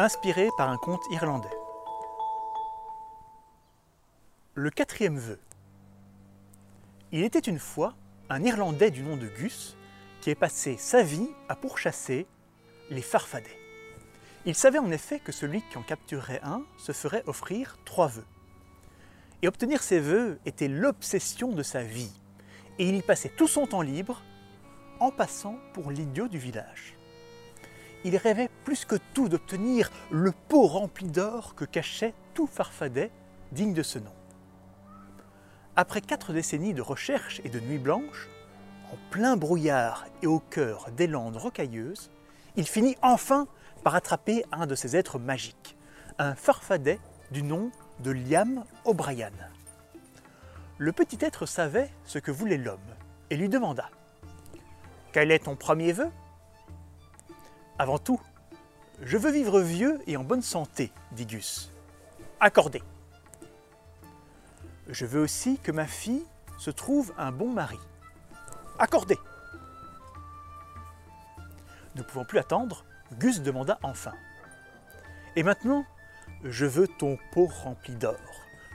[0.00, 1.48] inspiré par un conte irlandais.
[4.54, 5.40] Le quatrième vœu.
[7.10, 7.94] Il était une fois
[8.30, 9.76] un Irlandais du nom de Gus
[10.20, 12.28] qui est passé sa vie à pourchasser
[12.90, 13.58] les farfadets.
[14.46, 18.26] Il savait en effet que celui qui en capturerait un se ferait offrir trois vœux.
[19.42, 22.12] Et obtenir ces vœux était l'obsession de sa vie.
[22.78, 24.22] Et il y passait tout son temps libre
[25.00, 26.98] en passant pour l'idiot du village.
[28.04, 33.10] Il rêvait plus que tout d'obtenir le pot rempli d'or que cachait tout farfadet
[33.52, 34.12] digne de ce nom.
[35.76, 38.28] Après quatre décennies de recherche et de nuits blanches,
[38.92, 42.10] en plein brouillard et au cœur des landes rocailleuses,
[42.56, 43.46] il finit enfin
[43.84, 45.76] par attraper un de ces êtres magiques,
[46.18, 46.98] un farfadet
[47.30, 49.30] du nom de Liam O'Brien.
[50.78, 52.78] Le petit être savait ce que voulait l'homme
[53.30, 53.90] et lui demanda
[55.12, 56.10] Quel est ton premier vœu?
[57.80, 58.20] Avant tout,
[59.02, 61.70] je veux vivre vieux et en bonne santé, dit Gus.
[62.40, 62.82] Accordé.
[64.88, 66.24] Je veux aussi que ma fille
[66.58, 67.78] se trouve un bon mari.
[68.80, 69.16] Accordé.
[71.94, 72.84] Ne pouvant plus attendre,
[73.20, 74.14] Gus demanda enfin.
[75.36, 75.84] Et maintenant,
[76.42, 78.18] je veux ton pot rempli d'or,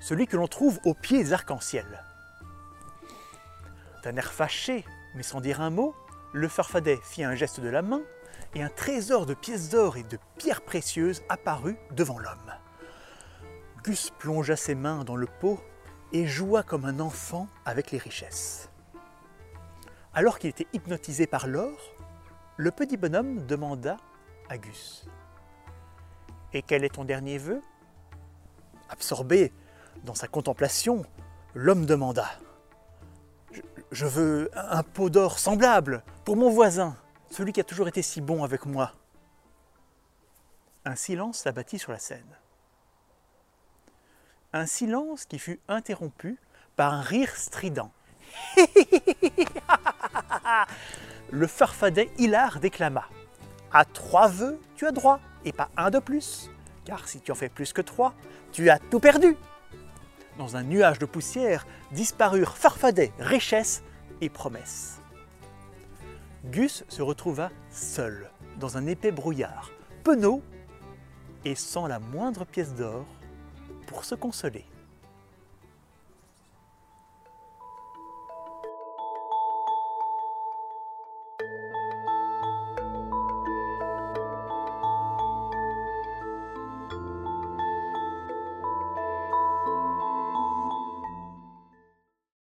[0.00, 2.04] celui que l'on trouve au pied des arcs-en-ciel.
[4.04, 4.84] D'un air fâché,
[5.16, 5.92] mais sans dire un mot,
[6.32, 8.02] le farfadet fit un geste de la main
[8.54, 12.52] et un trésor de pièces d'or et de pierres précieuses apparut devant l'homme.
[13.84, 15.60] Gus plongea ses mains dans le pot
[16.12, 18.70] et joua comme un enfant avec les richesses.
[20.14, 21.78] Alors qu'il était hypnotisé par l'or,
[22.56, 23.96] le petit bonhomme demanda
[24.48, 25.06] à Gus
[26.52, 27.62] Et quel est ton dernier vœu?
[28.90, 29.52] Absorbé
[30.04, 31.04] dans sa contemplation,
[31.54, 32.28] l'homme demanda
[33.90, 36.96] je, veux un pot d'or semblable pour mon voisin,
[37.32, 38.92] celui qui a toujours été si bon avec moi.
[40.84, 42.36] Un silence s'abattit sur la scène.
[44.52, 46.38] Un silence qui fut interrompu
[46.76, 47.90] par un rire strident.
[51.30, 53.08] Le farfadet hilar déclama
[53.72, 56.50] À trois vœux, tu as droit, et pas un de plus.
[56.84, 58.12] Car si tu en fais plus que trois,
[58.52, 59.36] tu as tout perdu.
[60.36, 63.82] Dans un nuage de poussière disparurent farfadet, richesse
[64.20, 65.01] et promesse.
[66.44, 69.70] Gus se retrouva seul, dans un épais brouillard,
[70.02, 70.42] penaud
[71.44, 73.06] et sans la moindre pièce d'or
[73.86, 74.64] pour se consoler.